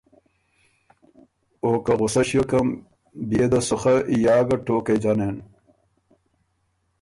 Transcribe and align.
او 1.63 1.71
که 1.85 1.93
غُصۀ 1.99 2.21
ݭیوکم 2.27 2.67
بيې 3.27 3.45
ده 3.51 3.59
سو 3.67 3.75
خه 3.81 3.95
یا 4.23 4.35
ګۀ 4.47 4.57
ټوقئ 4.65 4.97
ځنېن۔ 5.03 5.37